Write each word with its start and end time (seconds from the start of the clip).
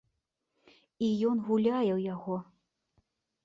І 1.09 1.11
ён 1.31 1.37
гуляе 1.51 1.85
ў 1.97 1.99
яго. 2.13 2.35